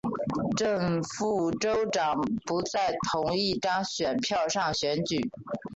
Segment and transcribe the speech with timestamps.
[0.57, 5.29] 正副州长不在同一张选票上选举。